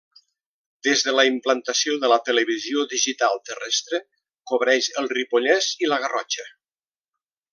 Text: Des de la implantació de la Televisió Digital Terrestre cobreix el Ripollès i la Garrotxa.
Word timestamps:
Des 0.85 1.01
de 1.07 1.11
la 1.17 1.25
implantació 1.31 1.97
de 2.05 2.09
la 2.13 2.17
Televisió 2.29 2.85
Digital 2.95 3.37
Terrestre 3.51 4.01
cobreix 4.53 4.89
el 5.03 5.11
Ripollès 5.13 5.71
i 5.85 5.91
la 5.93 6.03
Garrotxa. 6.07 6.49